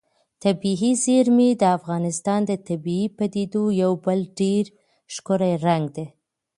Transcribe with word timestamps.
طبیعي 0.43 0.91
زیرمې 1.03 1.49
د 1.61 1.63
افغانستان 1.77 2.39
د 2.45 2.51
طبیعي 2.67 3.05
پدیدو 3.17 3.63
یو 3.81 3.91
بل 4.05 4.19
ډېر 4.39 4.63
ښکلی 5.13 5.53
رنګ 5.65 5.85
دی. 5.95 6.05